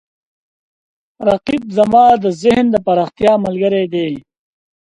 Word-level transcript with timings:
رقیب 1.27 1.63
زما 1.77 2.05
د 2.23 2.25
ذهن 2.41 2.65
د 2.71 2.75
پراختیا 2.85 3.33
ملګری 3.45 3.85
دی 3.93 4.09